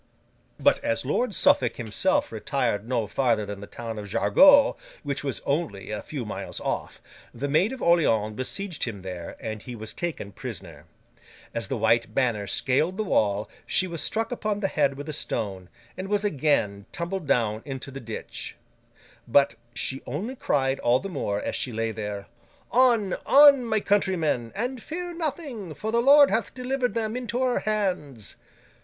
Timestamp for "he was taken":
9.61-10.31